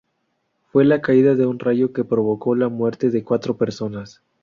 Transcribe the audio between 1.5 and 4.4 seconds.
rayo que provocó la muerte de cuatro personas.